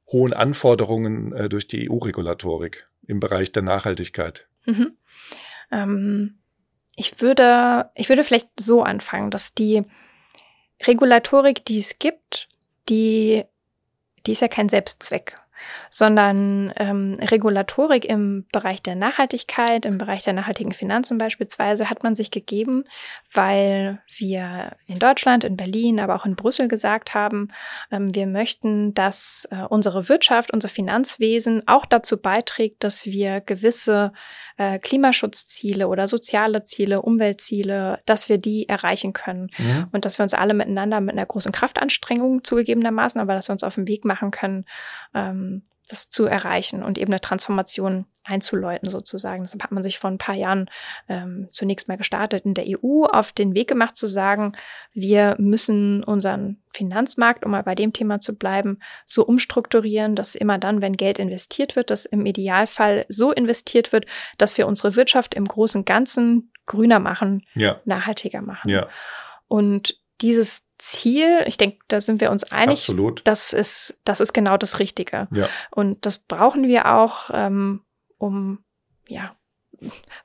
hohen 0.08 0.34
Anforderungen 0.34 1.34
äh, 1.34 1.50
durch 1.50 1.68
die 1.68 1.90
EU-Regulatorik 1.90 2.88
im 3.06 3.20
Bereich 3.20 3.52
der 3.52 3.62
Nachhaltigkeit? 3.62 4.48
Mhm. 4.66 4.96
Ähm, 5.72 6.40
ich 6.96 7.20
würde, 7.20 7.92
ich 7.96 8.08
würde 8.08 8.24
vielleicht 8.24 8.50
so 8.58 8.82
anfangen, 8.82 9.30
dass 9.30 9.54
die 9.54 9.84
Regulatorik, 10.84 11.66
die 11.66 11.80
es 11.80 12.00
gibt, 12.00 12.48
die, 12.88 13.44
die 14.26 14.32
ist 14.32 14.42
ja 14.42 14.48
kein 14.48 14.70
Selbstzweck, 14.70 15.38
sondern 15.90 16.74
ähm, 16.78 17.18
Regulatorik 17.20 18.06
im 18.06 18.46
Bereich 18.52 18.82
der 18.82 18.96
Nachhaltigkeit, 18.96 19.86
im 19.86 19.98
Bereich 19.98 20.24
der 20.24 20.34
nachhaltigen 20.34 20.74
Finanzen 20.74 21.18
beispielsweise, 21.18 21.90
hat 21.90 22.04
man 22.04 22.16
sich 22.16 22.32
gegeben, 22.32 22.86
weil 23.32 24.00
wir 24.18 24.76
in 24.86 25.00
Deutschland, 25.00 25.44
in 25.44 25.58
Berlin, 25.58 26.00
aber 26.00 26.16
auch 26.16 26.26
in 26.26 26.36
Brüssel 26.36 26.68
gesagt 26.68 27.14
haben, 27.14 27.50
ähm, 27.92 28.14
wir 28.14 28.28
möchten, 28.28 28.94
dass 28.94 29.48
äh, 29.52 29.64
unsere 29.70 30.10
Wirtschaft, 30.10 30.52
unser 30.54 30.70
Finanzwesen 30.70 31.68
auch 31.68 31.86
dazu 31.86 32.18
beiträgt, 32.18 32.84
dass 32.84 33.06
wir 33.06 33.42
gewisse 33.42 34.14
äh, 34.58 34.80
Klimaschutzziele 34.80 35.88
oder 35.88 36.08
soziale 36.08 36.64
Ziele, 36.64 37.02
Umweltziele, 37.02 38.00
dass 38.06 38.30
wir 38.30 38.38
die 38.38 38.70
erreichen 38.70 39.14
können 39.14 39.52
mhm. 39.58 39.88
und 39.92 40.06
dass 40.06 40.18
wir 40.18 40.24
uns 40.24 40.34
alle 40.34 40.54
miteinander 40.54 41.02
mit 41.02 41.16
einer 41.16 41.26
großen 41.26 41.52
Kraftanstrengung 41.52 42.44
zugegebenermaßen, 42.44 43.20
aber 43.20 43.34
dass 43.34 43.50
wir 43.50 43.54
uns 43.54 43.64
auf 43.64 43.76
den 43.76 43.88
Weg 43.88 44.06
machen 44.06 44.32
können, 44.32 44.66
ähm, 45.14 45.55
das 45.86 46.10
zu 46.10 46.26
erreichen 46.26 46.84
und 46.84 46.98
eben 46.98 47.12
eine 47.12 47.22
Transformation 47.22 48.06
einzuläuten 48.24 48.90
sozusagen. 48.90 49.44
Deshalb 49.44 49.64
hat 49.64 49.72
man 49.72 49.84
sich 49.84 50.00
vor 50.00 50.10
ein 50.10 50.18
paar 50.18 50.36
Jahren 50.36 50.70
ähm, 51.08 51.48
zunächst 51.52 51.88
mal 51.88 51.98
gestartet 51.98 52.46
in 52.46 52.56
der 52.56 52.66
EU 52.68 53.06
auf 53.06 53.32
den 53.32 53.54
Weg 53.54 53.68
gemacht 53.68 53.96
zu 53.96 54.08
sagen, 54.08 54.54
wir 54.94 55.36
müssen 55.38 56.04
unseren 56.04 56.58
Finanzmarkt, 56.74 57.46
um 57.46 57.52
mal 57.52 57.64
bei 57.64 57.76
dem 57.76 57.94
Thema 57.94 58.20
zu 58.20 58.36
bleiben, 58.36 58.80
so 59.06 59.26
umstrukturieren, 59.26 60.16
dass 60.16 60.36
immer 60.36 60.58
dann, 60.58 60.82
wenn 60.82 60.98
Geld 60.98 61.20
investiert 61.20 61.76
wird, 61.76 61.90
dass 61.92 62.06
im 62.06 62.26
Idealfall 62.26 63.06
so 63.08 63.32
investiert 63.32 63.94
wird, 63.94 64.06
dass 64.38 64.58
wir 64.58 64.68
unsere 64.68 64.96
Wirtschaft 64.96 65.36
im 65.36 65.46
großen 65.46 65.82
und 65.82 65.86
Ganzen 65.86 66.52
grüner 66.66 67.00
machen, 67.00 67.46
ja. 67.54 67.80
nachhaltiger 67.86 68.42
machen. 68.42 68.70
Ja. 68.70 68.88
Und 69.48 70.00
dieses 70.22 70.65
Ziel, 70.78 71.44
ich 71.48 71.58
denke, 71.58 71.78
da 71.88 72.02
sind 72.02 72.22
wir 72.22 72.32
uns 72.32 72.44
einig, 72.52 72.80
Absolut. 72.80 73.22
das 73.26 73.54
ist, 73.54 74.00
das 74.04 74.20
ist 74.20 74.34
genau 74.34 74.58
das 74.58 74.80
Richtige. 74.80 75.28
Ja. 75.32 75.50
Und 75.72 76.06
das 76.06 76.18
brauchen 76.18 76.68
wir 76.68 76.94
auch, 76.94 77.30
ähm, 77.34 77.82
um 78.18 78.64
ja 79.08 79.36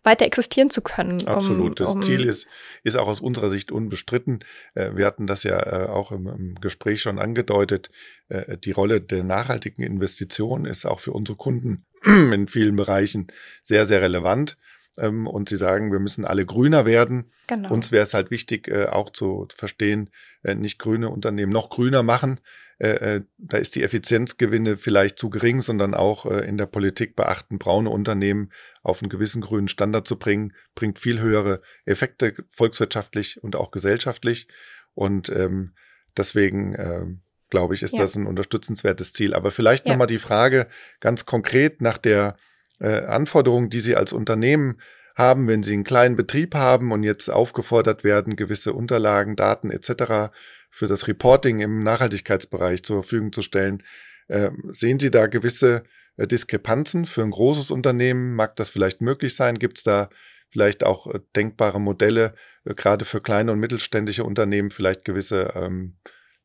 weiter 0.02 0.24
existieren 0.24 0.70
zu 0.70 0.80
können. 0.82 1.26
Absolut. 1.26 1.80
Um, 1.80 1.86
das 1.86 1.94
um 1.94 2.02
Ziel 2.02 2.24
ist, 2.24 2.46
ist 2.82 2.96
auch 2.96 3.08
aus 3.08 3.20
unserer 3.20 3.50
Sicht 3.50 3.70
unbestritten. 3.70 4.44
Äh, 4.74 4.94
wir 4.94 5.06
hatten 5.06 5.26
das 5.26 5.42
ja 5.42 5.60
äh, 5.60 5.88
auch 5.88 6.12
im, 6.12 6.28
im 6.28 6.54
Gespräch 6.60 7.02
schon 7.02 7.18
angedeutet. 7.18 7.90
Äh, 8.28 8.58
die 8.58 8.72
Rolle 8.72 9.00
der 9.00 9.24
nachhaltigen 9.24 9.82
Investition 9.82 10.64
ist 10.66 10.86
auch 10.86 11.00
für 11.00 11.12
unsere 11.12 11.36
Kunden 11.36 11.84
in 12.04 12.46
vielen 12.48 12.76
Bereichen 12.76 13.28
sehr, 13.62 13.86
sehr 13.86 14.02
relevant 14.02 14.56
ähm, 14.98 15.26
und 15.26 15.48
sie 15.48 15.56
sagen, 15.56 15.92
wir 15.92 16.00
müssen 16.00 16.24
alle 16.24 16.46
grüner 16.46 16.86
werden. 16.86 17.30
Genau. 17.46 17.72
Uns 17.72 17.92
wäre 17.92 18.04
es 18.04 18.14
halt 18.14 18.30
wichtig, 18.30 18.68
äh, 18.68 18.86
auch 18.86 19.10
zu 19.10 19.46
verstehen, 19.54 20.10
äh, 20.42 20.54
nicht 20.54 20.78
grüne 20.78 21.10
Unternehmen 21.10 21.52
noch 21.52 21.70
grüner 21.70 22.02
machen. 22.02 22.40
Äh, 22.78 23.16
äh, 23.16 23.22
da 23.36 23.58
ist 23.58 23.76
die 23.76 23.82
Effizienzgewinne 23.82 24.78
vielleicht 24.78 25.18
zu 25.18 25.28
gering, 25.28 25.60
sondern 25.60 25.94
auch 25.94 26.24
äh, 26.24 26.46
in 26.48 26.56
der 26.56 26.66
Politik 26.66 27.14
beachten, 27.14 27.58
braune 27.58 27.90
Unternehmen 27.90 28.50
auf 28.82 29.02
einen 29.02 29.10
gewissen 29.10 29.42
grünen 29.42 29.68
Standard 29.68 30.06
zu 30.06 30.18
bringen, 30.18 30.54
bringt 30.74 30.98
viel 30.98 31.20
höhere 31.20 31.60
Effekte 31.84 32.34
volkswirtschaftlich 32.50 33.42
und 33.42 33.54
auch 33.54 33.70
gesellschaftlich. 33.70 34.48
Und 34.94 35.28
ähm, 35.28 35.74
deswegen 36.16 36.74
äh, 36.74 37.04
glaube 37.50 37.74
ich, 37.74 37.82
ist 37.82 37.94
ja. 37.94 38.00
das 38.00 38.14
ein 38.14 38.26
unterstützenswertes 38.26 39.12
Ziel. 39.12 39.34
Aber 39.34 39.50
vielleicht 39.50 39.86
ja. 39.86 39.92
nochmal 39.92 40.06
die 40.06 40.18
Frage 40.18 40.66
ganz 41.00 41.26
konkret 41.26 41.82
nach 41.82 41.98
der 41.98 42.36
äh, 42.80 43.04
Anforderungen, 43.04 43.70
die 43.70 43.80
Sie 43.80 43.94
als 43.94 44.12
Unternehmen 44.12 44.80
haben, 45.14 45.46
wenn 45.46 45.62
Sie 45.62 45.74
einen 45.74 45.84
kleinen 45.84 46.16
Betrieb 46.16 46.54
haben 46.54 46.92
und 46.92 47.02
jetzt 47.02 47.28
aufgefordert 47.28 48.04
werden, 48.04 48.36
gewisse 48.36 48.72
Unterlagen, 48.72 49.36
Daten 49.36 49.70
etc. 49.70 50.32
für 50.70 50.86
das 50.86 51.06
Reporting 51.06 51.60
im 51.60 51.82
Nachhaltigkeitsbereich 51.82 52.82
zur 52.82 53.02
Verfügung 53.02 53.32
zu 53.32 53.42
stellen. 53.42 53.82
Äh, 54.28 54.50
sehen 54.70 54.98
Sie 54.98 55.10
da 55.10 55.26
gewisse 55.26 55.84
äh, 56.16 56.26
Diskrepanzen 56.26 57.04
für 57.06 57.22
ein 57.22 57.30
großes 57.30 57.70
Unternehmen? 57.70 58.34
Mag 58.34 58.56
das 58.56 58.70
vielleicht 58.70 59.00
möglich 59.00 59.34
sein? 59.34 59.58
Gibt 59.58 59.78
es 59.78 59.84
da 59.84 60.08
vielleicht 60.48 60.84
auch 60.84 61.06
äh, 61.06 61.20
denkbare 61.36 61.80
Modelle, 61.80 62.34
äh, 62.64 62.74
gerade 62.74 63.04
für 63.04 63.20
kleine 63.20 63.52
und 63.52 63.60
mittelständische 63.60 64.24
Unternehmen 64.24 64.70
vielleicht 64.70 65.04
gewisse 65.04 65.52
ähm, 65.54 65.96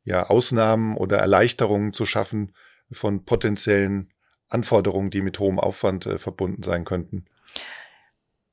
ja, 0.03 0.27
Ausnahmen 0.27 0.95
oder 0.95 1.17
Erleichterungen 1.17 1.93
zu 1.93 2.05
schaffen 2.05 2.53
von 2.91 3.25
potenziellen 3.25 4.11
Anforderungen, 4.55 5.11
die 5.11 5.21
mit 5.21 5.37
hohem 5.39 5.59
Aufwand 5.59 6.07
äh, 6.07 6.17
verbunden 6.17 6.63
sein 6.63 6.85
könnten? 6.85 7.25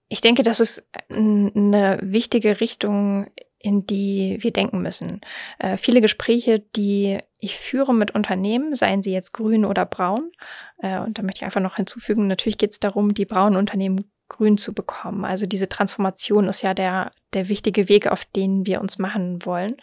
Ich 0.08 0.20
denke, 0.20 0.42
das 0.42 0.60
ist 0.60 0.86
eine 1.08 1.98
wichtige 2.02 2.60
Richtung, 2.60 3.28
in 3.58 3.86
die 3.86 4.36
wir 4.40 4.52
denken 4.52 4.82
müssen. 4.82 5.22
Äh, 5.58 5.78
viele 5.78 6.02
Gespräche, 6.02 6.58
die 6.76 7.18
ich 7.38 7.56
führe 7.56 7.94
mit 7.94 8.10
Unternehmen, 8.14 8.74
seien 8.74 9.02
sie 9.02 9.12
jetzt 9.12 9.32
grün 9.32 9.64
oder 9.64 9.86
braun, 9.86 10.30
äh, 10.78 10.98
und 10.98 11.16
da 11.16 11.22
möchte 11.22 11.38
ich 11.38 11.44
einfach 11.44 11.62
noch 11.62 11.76
hinzufügen, 11.76 12.26
natürlich 12.26 12.58
geht 12.58 12.72
es 12.72 12.80
darum, 12.80 13.14
die 13.14 13.24
braunen 13.24 13.56
Unternehmen 13.56 14.10
grün 14.28 14.58
zu 14.58 14.74
bekommen. 14.74 15.24
Also 15.24 15.46
diese 15.46 15.68
Transformation 15.68 16.48
ist 16.48 16.62
ja 16.62 16.74
der, 16.74 17.12
der 17.32 17.48
wichtige 17.48 17.88
Weg, 17.88 18.08
auf 18.08 18.24
den 18.24 18.66
wir 18.66 18.80
uns 18.80 18.98
machen 18.98 19.44
wollen. 19.46 19.76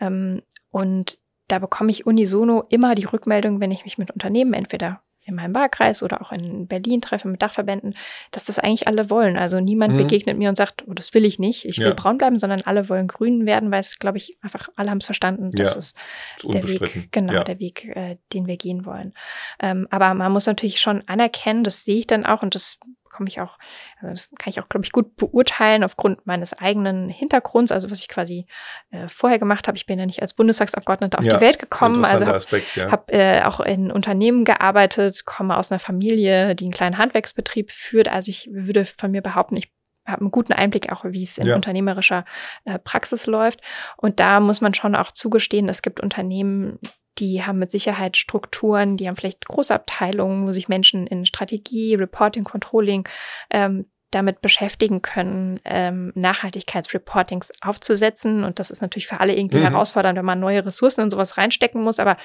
Ähm, 0.00 0.42
und 0.70 1.18
da 1.48 1.58
bekomme 1.58 1.90
ich 1.90 2.06
unisono 2.06 2.64
immer 2.68 2.94
die 2.94 3.04
Rückmeldung, 3.04 3.60
wenn 3.60 3.70
ich 3.70 3.84
mich 3.84 3.98
mit 3.98 4.10
Unternehmen 4.10 4.54
entweder 4.54 5.02
in 5.24 5.34
meinem 5.34 5.54
Wahlkreis 5.54 6.02
oder 6.02 6.20
auch 6.20 6.32
in 6.32 6.66
Berlin 6.66 7.00
treffe 7.00 7.28
mit 7.28 7.42
Dachverbänden, 7.42 7.94
dass 8.30 8.44
das 8.44 8.58
eigentlich 8.58 8.86
alle 8.86 9.08
wollen. 9.10 9.36
Also 9.36 9.60
niemand 9.60 9.94
mhm. 9.94 9.98
begegnet 9.98 10.36
mir 10.36 10.48
und 10.48 10.56
sagt, 10.56 10.84
oh, 10.86 10.94
das 10.94 11.14
will 11.14 11.24
ich 11.24 11.38
nicht, 11.38 11.64
ich 11.64 11.78
will 11.78 11.88
ja. 11.88 11.94
braun 11.94 12.18
bleiben, 12.18 12.38
sondern 12.38 12.62
alle 12.62 12.88
wollen 12.88 13.06
grün 13.06 13.46
werden, 13.46 13.70
weil 13.70 13.80
es, 13.80 13.98
glaube 13.98 14.18
ich, 14.18 14.36
einfach 14.42 14.68
alle 14.76 14.90
haben 14.90 14.98
es 14.98 15.06
verstanden, 15.06 15.50
das 15.52 15.72
ja. 15.72 15.78
ist, 15.78 15.96
ist 16.38 16.54
der 16.54 16.66
Weg, 16.66 17.08
genau, 17.12 17.34
ja. 17.34 17.44
der 17.44 17.58
Weg, 17.58 17.84
äh, 17.94 18.16
den 18.32 18.46
wir 18.46 18.56
gehen 18.56 18.84
wollen. 18.84 19.14
Ähm, 19.60 19.86
aber 19.90 20.12
man 20.14 20.32
muss 20.32 20.46
natürlich 20.46 20.80
schon 20.80 21.02
anerkennen, 21.06 21.64
das 21.64 21.84
sehe 21.84 21.98
ich 21.98 22.06
dann 22.06 22.26
auch 22.26 22.42
und 22.42 22.54
das 22.54 22.78
komme 23.12 23.28
ich 23.28 23.40
auch, 23.40 23.58
also 24.00 24.08
das 24.08 24.30
kann 24.38 24.50
ich 24.50 24.60
auch, 24.60 24.68
glaube 24.68 24.84
ich, 24.84 24.92
gut 24.92 25.16
beurteilen 25.16 25.84
aufgrund 25.84 26.26
meines 26.26 26.52
eigenen 26.58 27.08
Hintergrunds, 27.08 27.70
also 27.70 27.90
was 27.90 28.00
ich 28.00 28.08
quasi 28.08 28.46
äh, 28.90 29.06
vorher 29.06 29.38
gemacht 29.38 29.68
habe. 29.68 29.76
Ich 29.76 29.86
bin 29.86 29.98
ja 29.98 30.06
nicht 30.06 30.22
als 30.22 30.34
Bundestagsabgeordnete 30.34 31.18
auf 31.18 31.24
ja, 31.24 31.34
die 31.34 31.40
Welt 31.40 31.58
gekommen, 31.58 32.04
also 32.04 32.26
habe 32.26 32.62
ja. 32.74 32.90
hab, 32.90 33.12
äh, 33.12 33.42
auch 33.42 33.60
in 33.60 33.92
Unternehmen 33.92 34.44
gearbeitet, 34.44 35.24
komme 35.24 35.56
aus 35.56 35.70
einer 35.70 35.78
Familie, 35.78 36.54
die 36.56 36.64
einen 36.64 36.72
kleinen 36.72 36.98
Handwerksbetrieb 36.98 37.70
führt. 37.70 38.08
Also 38.08 38.30
ich 38.30 38.48
würde 38.52 38.84
von 38.84 39.10
mir 39.10 39.22
behaupten, 39.22 39.56
ich 39.56 39.70
habe 40.06 40.22
einen 40.22 40.30
guten 40.30 40.52
Einblick 40.52 40.92
auch, 40.92 41.04
wie 41.04 41.22
es 41.22 41.38
in 41.38 41.46
ja. 41.46 41.54
unternehmerischer 41.54 42.24
äh, 42.64 42.78
Praxis 42.78 43.26
läuft. 43.26 43.60
Und 43.96 44.20
da 44.20 44.40
muss 44.40 44.60
man 44.60 44.74
schon 44.74 44.96
auch 44.96 45.12
zugestehen, 45.12 45.68
es 45.68 45.82
gibt 45.82 46.00
Unternehmen, 46.00 46.78
die 47.18 47.44
haben 47.44 47.58
mit 47.58 47.70
Sicherheit 47.70 48.16
Strukturen, 48.16 48.96
die 48.96 49.08
haben 49.08 49.16
vielleicht 49.16 49.44
große 49.44 49.74
Abteilungen, 49.74 50.46
wo 50.46 50.52
sich 50.52 50.68
Menschen 50.68 51.06
in 51.06 51.26
Strategie, 51.26 51.94
Reporting, 51.94 52.44
Controlling 52.44 53.08
ähm, 53.50 53.86
damit 54.12 54.42
beschäftigen 54.42 55.00
können, 55.00 55.58
ähm, 55.64 56.12
Nachhaltigkeitsreportings 56.14 57.50
aufzusetzen. 57.62 58.44
Und 58.44 58.58
das 58.58 58.70
ist 58.70 58.82
natürlich 58.82 59.06
für 59.06 59.20
alle 59.20 59.34
irgendwie 59.34 59.58
mhm. 59.58 59.62
herausfordernd, 59.62 60.18
wenn 60.18 60.24
man 60.24 60.38
neue 60.38 60.64
Ressourcen 60.64 61.00
und 61.00 61.10
sowas 61.10 61.38
reinstecken 61.38 61.82
muss. 61.82 61.98
Aber 61.98 62.16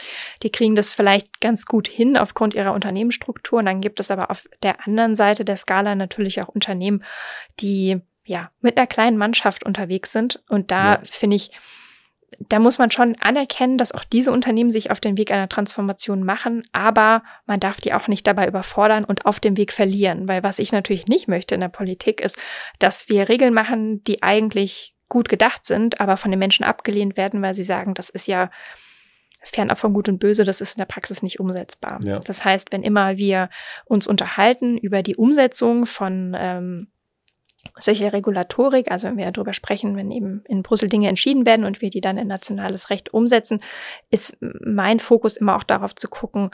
die 0.43 0.51
kriegen 0.51 0.75
das 0.75 0.91
vielleicht 0.91 1.39
ganz 1.39 1.65
gut 1.65 1.87
hin 1.87 2.17
aufgrund 2.17 2.53
ihrer 2.53 2.73
Unternehmensstruktur. 2.73 3.59
Und 3.59 3.65
dann 3.65 3.81
gibt 3.81 3.99
es 4.01 4.11
aber 4.11 4.29
auf 4.29 4.47
der 4.63 4.85
anderen 4.85 5.15
Seite 5.15 5.45
der 5.45 5.55
Skala 5.55 5.95
natürlich 5.95 6.41
auch 6.41 6.49
Unternehmen, 6.49 7.03
die 7.61 8.01
ja, 8.25 8.51
mit 8.59 8.77
einer 8.77 8.87
kleinen 8.87 9.17
Mannschaft 9.17 9.63
unterwegs 9.63 10.11
sind. 10.11 10.43
Und 10.49 10.71
da 10.71 10.95
ja. 10.95 11.01
finde 11.05 11.37
ich, 11.37 11.51
da 12.39 12.59
muss 12.59 12.77
man 12.77 12.91
schon 12.91 13.15
anerkennen, 13.19 13.77
dass 13.77 13.93
auch 13.93 14.03
diese 14.03 14.31
Unternehmen 14.31 14.71
sich 14.71 14.91
auf 14.91 14.99
den 14.99 15.17
Weg 15.17 15.31
einer 15.31 15.49
Transformation 15.49 16.23
machen, 16.23 16.63
aber 16.71 17.23
man 17.45 17.59
darf 17.59 17.79
die 17.79 17.93
auch 17.93 18.07
nicht 18.07 18.27
dabei 18.27 18.47
überfordern 18.47 19.05
und 19.05 19.25
auf 19.25 19.39
dem 19.39 19.57
Weg 19.57 19.71
verlieren, 19.71 20.27
weil 20.27 20.43
was 20.43 20.59
ich 20.59 20.71
natürlich 20.71 21.07
nicht 21.07 21.27
möchte 21.27 21.55
in 21.55 21.61
der 21.61 21.69
Politik 21.69 22.21
ist, 22.21 22.37
dass 22.79 23.09
wir 23.09 23.29
Regeln 23.29 23.53
machen, 23.53 24.03
die 24.03 24.23
eigentlich 24.23 24.95
gut 25.09 25.29
gedacht 25.29 25.65
sind, 25.65 26.01
aber 26.01 26.17
von 26.17 26.31
den 26.31 26.39
Menschen 26.39 26.65
abgelehnt 26.65 27.15
werden, 27.15 27.41
weil 27.41 27.55
sie 27.55 27.63
sagen, 27.63 27.93
das 27.93 28.09
ist 28.09 28.27
ja 28.27 28.49
fernab 29.41 29.79
von 29.79 29.93
Gut 29.93 30.09
und 30.09 30.19
Böse, 30.19 30.43
das 30.43 30.59
ist 30.59 30.75
in 30.75 30.81
der 30.81 30.85
Praxis 30.85 31.23
nicht 31.23 31.39
umsetzbar. 31.39 31.99
Ja. 32.03 32.19
Das 32.19 32.43
heißt, 32.43 32.73
wenn 32.73 32.83
immer 32.83 33.17
wir 33.17 33.49
uns 33.85 34.05
unterhalten 34.05 34.77
über 34.77 35.03
die 35.03 35.15
Umsetzung 35.15 35.85
von 35.85 36.35
ähm, 36.37 36.87
solche 37.79 38.11
Regulatorik, 38.13 38.91
also 38.91 39.07
wenn 39.07 39.17
wir 39.17 39.31
darüber 39.31 39.53
sprechen, 39.53 39.95
wenn 39.95 40.11
eben 40.11 40.43
in 40.47 40.63
Brüssel 40.63 40.89
Dinge 40.89 41.09
entschieden 41.09 41.45
werden 41.45 41.65
und 41.65 41.81
wir 41.81 41.89
die 41.89 42.01
dann 42.01 42.17
in 42.17 42.27
nationales 42.27 42.89
Recht 42.89 43.13
umsetzen, 43.13 43.61
ist 44.09 44.37
mein 44.41 44.99
Fokus 44.99 45.37
immer 45.37 45.55
auch 45.55 45.63
darauf 45.63 45.95
zu 45.95 46.07
gucken, 46.07 46.51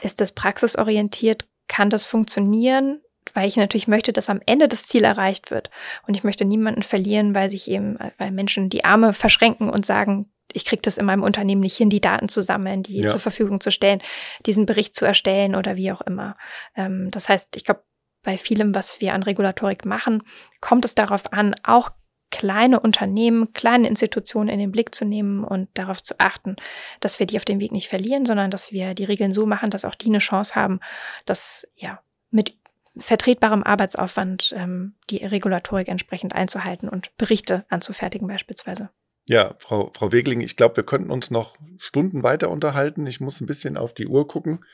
ist 0.00 0.20
das 0.20 0.32
praxisorientiert, 0.32 1.46
kann 1.68 1.90
das 1.90 2.04
funktionieren, 2.04 3.00
weil 3.34 3.48
ich 3.48 3.56
natürlich 3.56 3.88
möchte, 3.88 4.12
dass 4.12 4.28
am 4.28 4.40
Ende 4.46 4.68
das 4.68 4.86
Ziel 4.86 5.04
erreicht 5.04 5.50
wird. 5.50 5.70
Und 6.06 6.14
ich 6.14 6.24
möchte 6.24 6.44
niemanden 6.44 6.82
verlieren, 6.82 7.34
weil 7.34 7.50
sich 7.50 7.70
eben, 7.70 7.98
weil 8.18 8.30
Menschen 8.32 8.68
die 8.68 8.84
Arme 8.84 9.12
verschränken 9.12 9.70
und 9.70 9.86
sagen, 9.86 10.32
ich 10.52 10.64
kriege 10.64 10.82
das 10.82 10.98
in 10.98 11.06
meinem 11.06 11.22
Unternehmen 11.22 11.60
nicht 11.60 11.76
hin, 11.76 11.88
die 11.88 12.00
Daten 12.00 12.28
zu 12.28 12.42
sammeln, 12.42 12.82
die 12.82 12.98
ja. 12.98 13.08
zur 13.08 13.20
Verfügung 13.20 13.60
zu 13.60 13.70
stellen, 13.70 14.02
diesen 14.44 14.66
Bericht 14.66 14.94
zu 14.94 15.06
erstellen 15.06 15.54
oder 15.54 15.76
wie 15.76 15.92
auch 15.92 16.02
immer. 16.02 16.36
Ähm, 16.76 17.10
das 17.10 17.28
heißt, 17.28 17.56
ich 17.56 17.64
glaube, 17.64 17.82
bei 18.22 18.36
vielem, 18.36 18.74
was 18.74 19.00
wir 19.00 19.14
an 19.14 19.22
Regulatorik 19.22 19.84
machen, 19.84 20.22
kommt 20.60 20.84
es 20.84 20.94
darauf 20.94 21.32
an, 21.32 21.54
auch 21.62 21.90
kleine 22.30 22.80
Unternehmen, 22.80 23.52
kleine 23.52 23.88
Institutionen 23.88 24.48
in 24.48 24.58
den 24.58 24.72
Blick 24.72 24.94
zu 24.94 25.04
nehmen 25.04 25.44
und 25.44 25.68
darauf 25.74 26.02
zu 26.02 26.18
achten, 26.18 26.56
dass 27.00 27.20
wir 27.20 27.26
die 27.26 27.36
auf 27.36 27.44
dem 27.44 27.60
Weg 27.60 27.72
nicht 27.72 27.88
verlieren, 27.88 28.24
sondern 28.24 28.50
dass 28.50 28.72
wir 28.72 28.94
die 28.94 29.04
Regeln 29.04 29.32
so 29.32 29.44
machen, 29.44 29.70
dass 29.70 29.84
auch 29.84 29.94
die 29.94 30.08
eine 30.08 30.18
Chance 30.18 30.54
haben, 30.54 30.80
dass 31.26 31.68
ja 31.76 32.00
mit 32.30 32.56
vertretbarem 32.96 33.62
Arbeitsaufwand 33.62 34.54
ähm, 34.56 34.94
die 35.10 35.24
Regulatorik 35.24 35.88
entsprechend 35.88 36.34
einzuhalten 36.34 36.88
und 36.88 37.16
Berichte 37.16 37.64
anzufertigen 37.68 38.26
beispielsweise. 38.26 38.90
Ja, 39.28 39.54
Frau, 39.58 39.92
Frau 39.94 40.10
Wegling, 40.10 40.40
ich 40.40 40.56
glaube, 40.56 40.76
wir 40.76 40.84
könnten 40.84 41.10
uns 41.10 41.30
noch 41.30 41.56
Stunden 41.78 42.22
weiter 42.22 42.50
unterhalten. 42.50 43.06
Ich 43.06 43.20
muss 43.20 43.40
ein 43.40 43.46
bisschen 43.46 43.76
auf 43.76 43.94
die 43.94 44.06
Uhr 44.06 44.26
gucken 44.26 44.64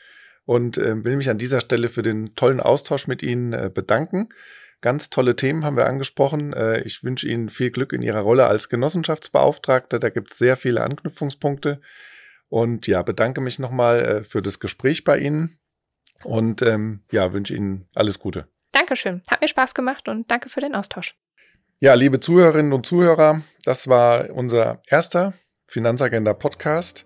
und 0.49 0.79
äh, 0.79 1.05
will 1.05 1.17
mich 1.17 1.29
an 1.29 1.37
dieser 1.37 1.61
Stelle 1.61 1.91
für 1.91 2.01
den 2.01 2.35
tollen 2.35 2.59
Austausch 2.59 3.07
mit 3.07 3.23
Ihnen 3.23 3.53
äh, 3.53 3.71
bedanken. 3.73 4.31
Ganz 4.81 5.11
tolle 5.11 5.37
Themen 5.37 5.63
haben 5.63 5.77
wir 5.77 5.85
angesprochen. 5.85 6.55
Äh, 6.55 6.81
ich 6.85 7.05
wünsche 7.05 7.29
Ihnen 7.29 7.51
viel 7.51 7.71
Glück 7.71 7.93
in 7.93 8.01
Ihrer 8.01 8.21
Rolle 8.21 8.47
als 8.47 8.71
Genossenschaftsbeauftragter. 8.71 9.99
Da 9.99 10.09
gibt 10.09 10.31
es 10.31 10.39
sehr 10.39 10.57
viele 10.57 10.83
Anknüpfungspunkte. 10.83 11.83
Und 12.49 12.87
ja, 12.87 13.03
bedanke 13.03 13.43
mich 13.43 13.59
nochmal 13.59 14.01
äh, 14.01 14.25
für 14.25 14.41
das 14.41 14.59
Gespräch 14.59 15.05
bei 15.05 15.19
Ihnen 15.19 15.59
und 16.25 16.63
ähm, 16.63 17.03
ja, 17.13 17.35
wünsche 17.35 17.55
Ihnen 17.55 17.87
alles 17.95 18.19
Gute. 18.19 18.49
Dankeschön. 18.73 19.21
Hat 19.31 19.43
mir 19.43 19.49
Spaß 19.49 19.75
gemacht 19.75 20.09
und 20.09 20.31
danke 20.31 20.49
für 20.49 20.63
den 20.63 20.75
Austausch. 20.75 21.15
Ja, 21.79 21.93
liebe 21.93 22.21
Zuhörerinnen 22.21 22.73
und 22.73 22.87
Zuhörer, 22.87 23.43
das 23.67 23.87
war 23.87 24.31
unser 24.31 24.81
erster 24.87 25.35
Finanzagenda 25.67 26.33
Podcast. 26.33 27.05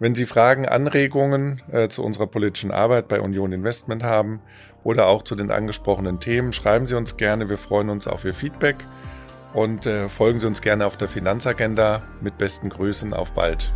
Wenn 0.00 0.14
Sie 0.14 0.26
Fragen, 0.26 0.66
Anregungen 0.66 1.60
äh, 1.72 1.88
zu 1.88 2.04
unserer 2.04 2.28
politischen 2.28 2.70
Arbeit 2.70 3.08
bei 3.08 3.20
Union 3.20 3.50
Investment 3.50 4.04
haben 4.04 4.40
oder 4.84 5.08
auch 5.08 5.24
zu 5.24 5.34
den 5.34 5.50
angesprochenen 5.50 6.20
Themen, 6.20 6.52
schreiben 6.52 6.86
Sie 6.86 6.94
uns 6.94 7.16
gerne. 7.16 7.48
Wir 7.48 7.58
freuen 7.58 7.90
uns 7.90 8.06
auf 8.06 8.24
Ihr 8.24 8.34
Feedback 8.34 8.76
und 9.54 9.86
äh, 9.86 10.08
folgen 10.08 10.38
Sie 10.38 10.46
uns 10.46 10.62
gerne 10.62 10.86
auf 10.86 10.96
der 10.96 11.08
Finanzagenda. 11.08 12.02
Mit 12.20 12.38
besten 12.38 12.68
Grüßen, 12.68 13.12
auf 13.12 13.32
bald. 13.32 13.70